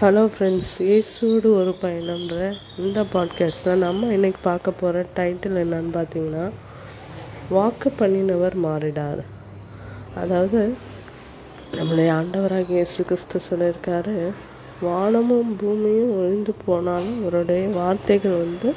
[0.00, 2.38] Hello friends இயேசுவோடு ஒரு பயணம்ன்ற
[2.78, 6.50] இந்த பாட்காஸ்ட்டில் நம்ம இன்றைக்கி பார்க்க போகிற டைட்டில் என்னன்னு பார்த்தீங்கன்னா
[7.48, 9.22] வாக்கு பண்ணினவர் மாறிடார்.
[10.14, 10.74] அதாவது
[11.76, 14.16] நம்மளுடைய ஆண்டவராக இயேசு கிறிஸ்து சொல்லியிருக்காரு
[14.80, 18.72] வானமும் பூமியும் ஒழிந்து போனாலும் அவருடைய வார்த்தைகள் வந்து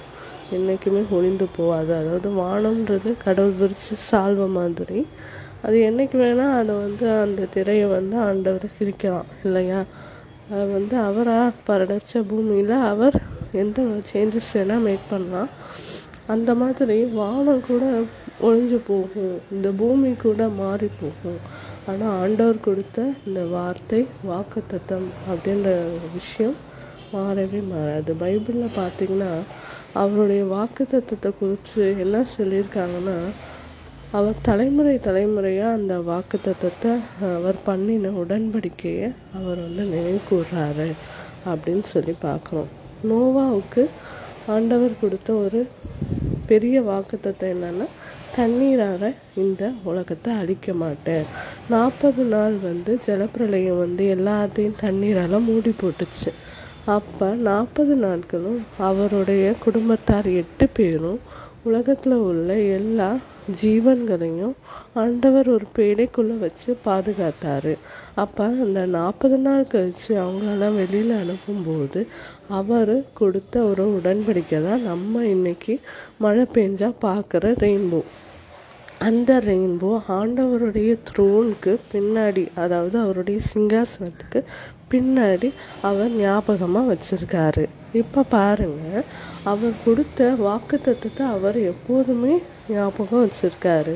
[0.51, 1.93] என்றைக்குமே ஒழிந்து போகாது.
[1.93, 5.05] அதாவது வானம்ன்றது கடவுள் விரிச்சு சால்வ மாதிரி.
[5.61, 9.81] அது என்றைக்கு வேணால் அதை வந்து அந்த திரையை வந்து ஆண்டவர் கிழிக்கலாம் இல்லையா?
[10.49, 13.17] வந்து அவராக படைச்ச பூமியில் அவர்
[13.61, 13.81] எந்த
[14.11, 15.51] சேஞ்சஸ் வேணால் மேக் பண்ணலாம்.
[16.33, 17.83] அந்த மாதிரி வானம் கூட
[18.47, 19.35] ஒழிஞ்சு போகும்.
[19.51, 21.39] இந்த பூமி கூட மாறி போகும்.
[21.89, 25.69] ஆனால் ஆண்டவர் கொடுத்த இந்த வார்த்தை வாக்குத்தத்தம் அப்படின்ற
[26.17, 26.57] விஷயம்
[27.13, 28.13] மாறவே மாறாது.
[28.23, 29.31] பைபிளில் பார்த்தீங்கன்னா
[30.01, 33.17] அவருடைய வாக்குத்தத்தத்தை குறித்து என்ன சொல்லியிருக்காங்கன்னா
[34.17, 36.91] அவர் தலைமுறை தலைமுறையாக அந்த வாக்குத்தத்தத்தை
[37.37, 40.87] அவர் பண்ணின உடன்படிக்கையை அவர் வந்து நினைவு கூர்றாரு
[41.51, 42.71] அப்படின்னு சொல்லி பார்க்குறோம்.
[43.09, 43.83] நோவாவுக்கு
[44.55, 45.59] ஆண்டவர் கொடுத்த ஒரு
[46.51, 47.87] பெரிய வாக்குத்தத்தை என்னென்னா
[48.37, 49.07] தண்ணீரால்
[49.43, 51.25] இந்த உலகத்தை அழிக்க மாட்டேன்.
[51.73, 56.31] நாற்பது நாள் வந்து ஜலப்பிரளயம் வந்து எல்லாத்தையும் தண்ணீரால் மூடி போட்டுச்சு.
[56.97, 61.19] அப்போ நாற்பது நாட்களும் அவருடைய குடும்பத்தார் எட்டு பேரும்
[61.69, 63.09] உலகத்தில் உள்ள எல்லா
[63.61, 64.55] ஜீவன்களையும்
[65.01, 67.73] ஆண்டவர் ஒரு பேடைக்குள்ளே வச்சு பாதுகாத்தார்.
[68.23, 72.01] அப்போ அந்த நாற்பது நாள் கழித்து அவங்களாம் வெளியில் அனுப்பும்போது
[72.59, 75.75] அவர் கொடுத்த ஒரு உடன்படிக்கை தான் நம்ம இன்னைக்கு
[76.25, 78.01] மழை பெஞ்சா பார்க்குற ரெயின்போ.
[79.07, 79.89] அந்த ரெயின்போ
[80.19, 84.39] ஆண்டவருடைய த்ரோனுக்கு பின்னாடி அதாவது அவருடைய சிங்காசனத்துக்கு
[84.91, 85.49] பின்னாடி
[85.89, 87.65] அவர் ஞாபகமாக வச்சுருக்காரு.
[88.01, 88.85] இப்போ பாருங்க
[89.51, 92.35] அவர் கொடுத்த வாக்கு தத்துவத்தை அவர் எப்போதுமே
[92.73, 93.95] ஞாபகம் வச்சுருக்காரு.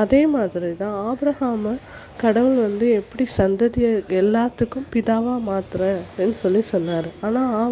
[0.00, 1.70] அதே மாதிரி தான் ஆப்ரஹாம
[2.20, 7.08] கடவுள் வந்து எப்படி சந்ததியை எல்லாத்துக்கும் பிதாவாக மாத்துறேன் அப்படின்னு சொல்லி சொன்னார்.
[7.26, 7.64] ஆனால் ஆ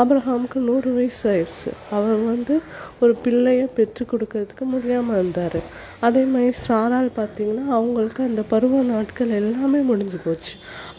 [0.00, 1.70] ஆப்ரஹாமுக்கு நூறு வயசு ஆயிடுச்சு.
[1.96, 2.54] அவர் வந்து
[3.02, 5.58] ஒரு பிள்ளையை பெற்று கொடுக்கறதுக்கு முடியாமல் இருந்தார்.
[6.08, 10.54] அதே மாதிரி சாரால் பார்த்திங்கன்னா அவங்களுக்கு அந்த பருவ நாட்கள் எல்லாமே முடிஞ்சு போச்சு.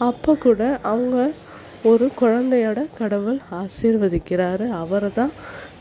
[0.08, 0.62] அப்போ கூட
[0.92, 1.18] அவங்க
[1.84, 4.68] ஒரு குழந்தையோட கடவுள் ஆசீர்வதிக்கிறாரு.
[4.68, 5.32] அவரை தான்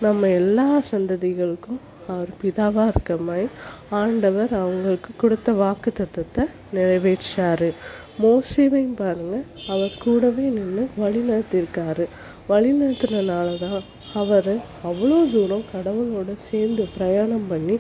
[0.02, 3.48] நம்ம எல்லா சந்ததிகளுக்கும் அவர் பிதாவாக இருக்க மாதிரி
[3.90, 7.74] ஆண்டவர் அவங்களுக்கு கொடுத்த வாக்கு தத்துவத்தை நிறைவேற்றாரு
[8.22, 12.06] மோசிவையும் பாருங்கள் அவர் கூடவே நின்று வழி நடத்தியிருக்காரு
[12.48, 13.84] வழி நடத்தினால தான்
[14.22, 14.52] அவர்
[14.90, 17.76] அவ்வளோ தூரம் கடவுளோடு சேர்ந்து பிரயாணம் பண்ணி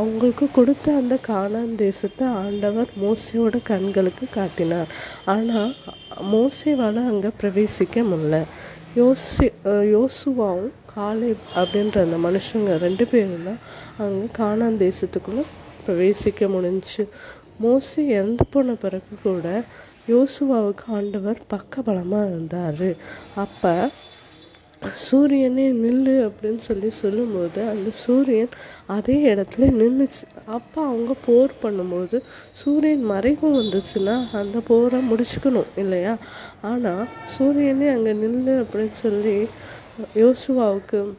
[0.00, 4.90] அவங்களுக்கு கொடுத்த அந்த காணான் தேசத்தை ஆண்டவர் மோசையோட கண்களுக்கு காட்டினார்.
[5.34, 5.72] ஆனால்
[6.34, 8.38] மோசேவால் அங்கே பிரவேசிக்க முடியல.
[9.00, 9.46] யோசி
[9.94, 11.28] யோசுவாவும் காலை
[11.60, 13.60] அப்படின்ற அந்த மனுஷங்க ரெண்டு பேரும் தான்
[14.04, 15.44] அங்கே காணான் தேசத்துக்குள்ளே
[15.84, 17.04] பிரவேசிக்க முடிஞ்சு.
[17.64, 19.48] மோசி இறந்து போன பிறகு கூட
[20.12, 22.88] யோசுவாவுக்கு ஆண்டவர் பக்கபலமாக இருந்தார்.
[23.44, 23.74] அப்போ
[24.82, 28.48] சூரியனே நில்லு அப்படின்னு சொல்லி சொல்லும்போது அந்த சூரியன்
[28.86, 36.16] அதே இடத்துல நின்றுச்சு அப்போ அவங்க போர் பண்ணும்போது சூரியன் மறைவு வந்துச்சுன்னா அந்த போரை முடிச்சுக்கணும் இல்லையா?
[36.62, 39.48] ஆனால் சூரியனே அங்கே நில்லு அப்படின்னு சொல்லி
[40.14, 41.14] யோசுவாவுக்கு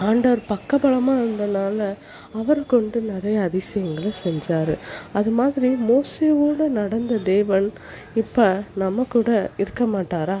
[0.00, 1.94] ஆண்டவர் பக்கபலமாக இருந்தனால
[2.32, 4.74] அவர் கொண்டு நிறைய அதிசயங்களை செஞ்சார்.
[5.12, 7.72] அது மாதிரி மோசையோடு நடந்த தேவன்
[8.14, 10.38] இப்போ நம்ம கூட இருக்க மாட்டாரா?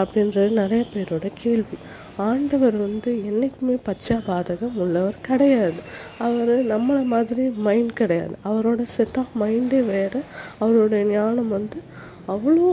[0.00, 1.78] அப்படின்றது நிறைய பேரோட கேள்வி.
[2.16, 5.80] ஆண்டவர் வந்து என்றைக்குமே பச்சா பாதகம் உள்ளவர் கிடையாது.
[6.18, 8.34] அவர் நம்மளை மாதிரி மைண்ட் கிடையாது.
[8.44, 10.20] அவரோட செட் ஆஃப் மைண்டே வேறு.
[10.60, 11.80] அவரோட ஞானம் வந்து
[12.28, 12.66] அவ்வளோ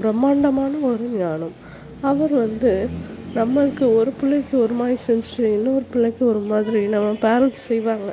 [0.00, 1.56] பிரம்மாண்டமான ஒரு ஞானம்.
[2.00, 2.88] அவர் வந்து
[3.34, 8.10] நம்மளுக்கு ஒரு பிள்ளைக்கு ஒரு மாதிரி செஞ்சுட்டு இன்னொரு பிள்ளைக்கு ஒரு மாதிரி நம்ம பேரண்ட்ஸ் செய்வாங்க.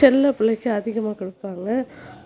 [0.00, 1.68] செல்ல பிள்ளைக்கு அதிகமாக கொடுப்பாங்க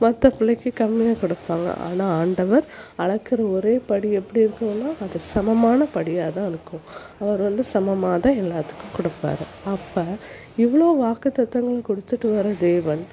[0.03, 1.69] மற்ற பிள்ளைக்கு கம்மியாக கொடுப்பாங்க.
[1.87, 2.65] ஆனால் ஆண்டவர்
[3.05, 6.85] அளக்கிற ஒரே படி எப்படி இருக்கும்னா அது சமமான படியாக தான் இருக்கும்.
[7.23, 9.47] அவர் வந்து சமமாக தான் எல்லாத்துக்கும் கொடுப்பாரு.
[9.75, 10.05] அப்போ
[10.65, 13.05] இவ்வளோ வாக்கு தத்துவங்களை கொடுத்துட்டு வர தேவன்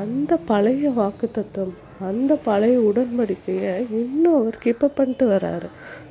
[0.00, 1.76] அந்த பழைய வாக்கு தத்துவம்
[2.08, 5.68] அந்த பழைய உடன்படிக்கையை இன்னும் அவர் கீப்பப் பண்ணிட்டு வராரு.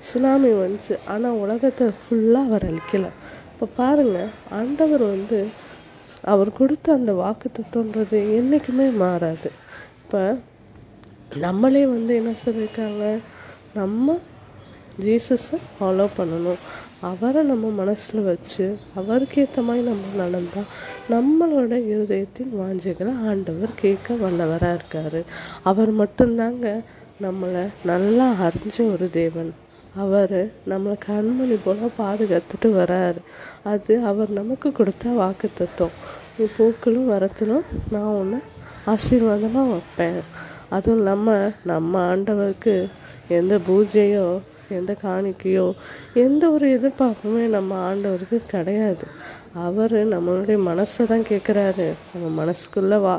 [0.10, 0.96] சுனாமி வந்துச்சு.
[1.14, 3.12] ஆனால் உலகத்தை ஃபுல்லாக அவர் அழிக்கலை.
[3.52, 5.40] இப்போ பாருங்கள் ஆண்டவர் வந்து
[6.22, 9.52] அவர் கொடுத்த அந்த வாக்கு தத்துவன்றது என்றைக்குமே மாறாது.
[10.04, 10.38] இப்போ
[11.36, 13.20] நம்மளே வந்து என்ன சொல்லியிருக்காங்க
[13.74, 14.18] நம்ம
[15.00, 16.62] ஜீசஸை ஃபாலோ பண்ணணும்.
[17.02, 20.72] அவரை நம்ம மனசில் வச்சு அவருக்கு ஏற்ற மாதிரி நம்ம நடந்தால்
[21.10, 25.20] நம்மளோட இருதயத்தின் வாஞ்சைகளை ஆண்டவர் கேட்க வல்லவராக இருக்கார்.
[25.64, 26.84] அவர் மட்டும்தாங்க
[27.22, 29.54] நம்மளை நல்லா அறிஞ்ச ஒரு தேவன்.
[29.96, 33.22] அவர் நம்மளை கண்மணி போல் பாதுகாத்துட்டு வராரு.
[33.64, 35.98] அது அவர் நமக்கு கொடுத்த வாக்கு தத்துவம்
[36.38, 38.40] நீ பூக்களும் வரத்திலும் நான் ஒன்று
[38.86, 40.22] ஆசீர்வாதமாக வைப்பேன்.
[40.70, 42.90] அதுவும் இல்லாமல் நம்ம ஆண்டவருக்கு
[43.28, 44.40] எந்த பூஜையோ
[44.70, 45.74] எந்த காணிக்கையோ
[46.14, 49.06] எந்த ஒரு எதிர்பார்ப்புமே நம்ம ஆண்டவருக்கு கிடையாது.
[49.66, 53.14] அவர் நம்மளுடைய மனசை தான் கேட்குறாரு நம்ம மனசுக்குள்ளே வா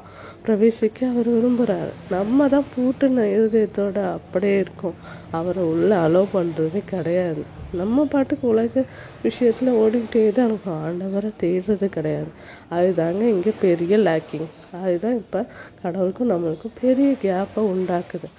[0.47, 4.99] பிரவேசிக்க அவர் விரும்புகிறாரு நம்ம தான் பூட்டின இருதயத்தோட அப்படியே இருக்கோம்.
[5.39, 7.43] அவரை உள்ளே அலோவ் பண்ணுறதே கிடையாது.
[7.81, 8.85] நம்ம பாட்டுக்கு உலக
[9.23, 10.79] விஷயத்தில் ஓடிக்கிட்டே தான் இருக்கும்.
[10.87, 12.31] ஆண்டவரை தேடுறது கிடையாது.
[12.77, 14.49] அதுதாங்க இங்கே பெரிய லேக்கிங்
[14.85, 15.41] அதுதான் இப்போ
[15.83, 18.31] கடவுளுக்கும் நம்மளுக்கும் பெரிய கேப்பை உண்டாக்குது.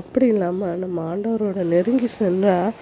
[0.00, 2.72] அப்படி இல்லாமல் நம்ம ஆண்டவரோட நெருங்கி சென்றால்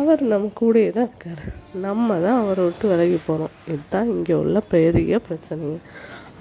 [0.00, 1.44] அவர் நம்ம கூடயே தான் இருக்கார்.
[1.84, 5.78] நம்ம தான் அவரை விட்டு விலகி போகிறோம் இதுதான் இங்கே உள்ள பெரிய பிரச்சனைங்க.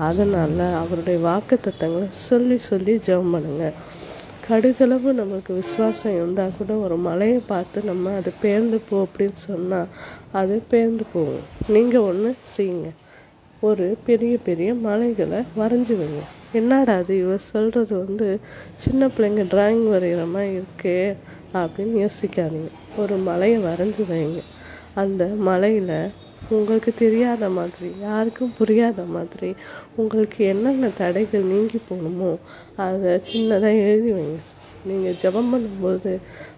[0.07, 3.77] அதனால் அவருடைய வாக்கு தத்தங்களை சொல்லி சொல்லி ஜெபம் பண்ணுங்கள்
[4.47, 9.87] கடுகளவு நம்மளுக்கு விசுவாசம் இருந்தால் கூட ஒரு மலையை பார்த்து நம்ம அது பேர்ந்து போ அப்படின்னு சொன்னால்
[10.41, 11.45] அது பேர்ந்து போகும்.
[11.75, 12.89] நீங்கள் ஒன்று செய்யுங்க.
[13.61, 16.23] ஒரு பெரிய பெரிய மலைகளை வரைஞ்சி வைங்க.
[16.59, 17.13] என்னடா அது?
[17.23, 18.27] இவர் சொல்கிறது வந்து
[18.83, 20.99] சின்ன பிள்ளைங்க டிராயிங் வரைகிற மாதிரி இருக்கே.
[21.61, 22.71] அப்படின்னு யோசிக்காதீங்க.
[23.01, 24.41] ஒரு மலையை வரைஞ்சி வைங்க
[25.01, 25.97] அந்த மலையில்
[26.55, 29.49] உங்களுக்கு தெரியாத மாதிரி யாருக்கும் புரியாத மாதிரி
[30.01, 32.33] உங்களுக்கு என்னென்ன தடைகள் நீங்கி போகணுமோ
[32.85, 34.41] அதை சின்னதாக எழுதி வைங்க.
[34.89, 36.11] நீங்கள் ஜெபம் பண்ணும்போது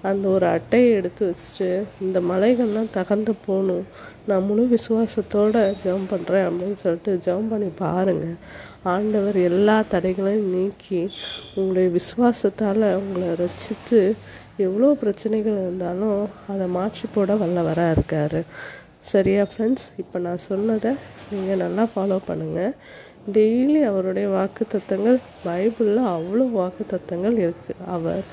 [0.10, 1.70] அந்த ஒரு அட்டையை எடுத்து வச்சுட்டு
[2.06, 3.86] இந்த மலைகள்லாம் தகர்ந்து போகணும்.
[4.30, 8.38] நான் முழு விசுவாசத்தோடு ஜெபம் பண்ணுறேன் அப்படின்னு சொல்லிட்டு ஜெபம் பண்ணி பாருங்கள்
[8.94, 11.00] ஆண்டவர் எல்லா தடைகளையும் நீக்கி
[11.56, 14.00] உங்களுடைய விசுவாசத்தால் உங்களை ரசித்து
[14.66, 16.20] எவ்வளோ பிரச்சனைகள் இருந்தாலும்
[16.52, 18.40] அதை மாற்றி போட வல்லவராக இருக்கார்.
[19.12, 20.92] சரியா ஃப்ரெண்ட்ஸ் இப்போ நான் சொன்னதை
[21.32, 22.74] நீங்கள் நல்லா ஃபாலோ பண்ணுங்கள்
[23.36, 28.26] டெய்லி அவருடைய வாக்கு தத்தங்கள் பைபிளில் அவ்வளோ வாக்கு தத்தங்கள் இருக்குது அவர்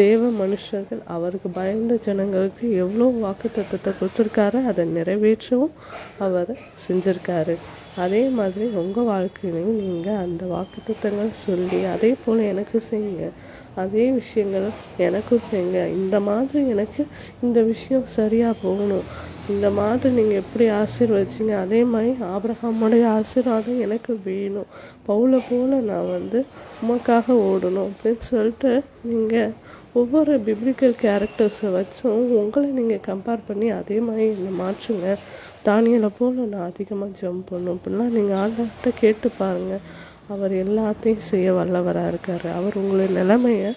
[0.00, 5.76] தேவ மனுஷர்கள் அவருக்கு பயந்த ஜனங்களுக்கு எவ்வளோ வாக்கு தத்தத்தை கொடுத்துருக்காரு அதை நிறைவேற்றவும்
[6.26, 6.52] அவர்
[6.84, 7.54] செஞ்சுருக்காரு.
[7.96, 13.30] அதே மாதிரி உங்கள் வாழ்க்கையிலையும் நீங்கள் அந்த வாக்குத்தங்களை சொல்லி அதே போல் எனக்கு செய்யுங்க.
[13.74, 14.66] அதே விஷயங்கள்
[14.96, 15.88] எனக்கும் செய்யுங்க.
[15.88, 17.06] இந்த மாதிரி எனக்கு
[17.42, 19.04] இந்த விஷயம் சரியாக போகணும்.
[19.48, 21.54] இந்த மாதிரி நீங்கள் எப்படி ஆசீர்வதிச்சிங்க?
[21.64, 24.70] அதே மாதிரி ஆபிரகாமுடைய ஆசீர்வாதம் எனக்கு வேணும்.
[25.08, 26.44] பவுல போல் நான் வந்து
[26.84, 29.52] உமக்காக ஓடணும் அப்படின்னு சொல்லிட்டு நீங்கள்
[29.92, 35.16] ஒவ்வொரு பிப்ளிக்கல் கேரக்டர்ஸை வச்சும் உங்களை நீங்கள் கம்பேர் பண்ணி அதே மாதிரி என்னை மாற்றுங்க.
[35.66, 37.74] தானியலை போல் நான் அதிகமாக ஜம்ப் பண்ணும்.
[37.76, 39.84] அப்படிலாம் நீங்கள் ஆண்டவர்கிட்ட கேட்டு பாருங்கள்
[40.34, 42.46] அவர் எல்லாத்தையும் செய்ய வல்லவராக இருக்கார்.
[42.58, 43.70] அவர் உங்களுடைய நிலைமையை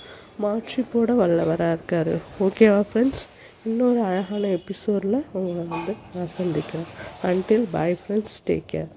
[0.44, 2.14] மாற்றி போட வல்லவராக இருக்கார்.
[2.46, 3.24] ஓகேவா ஃப்ரெண்ட்ஸ்
[3.70, 6.90] இன்னொரு அழகான எபிசோடில் உங்களை வந்து நான் சந்திக்கிறேன்.
[7.30, 8.92] Until bye friends take care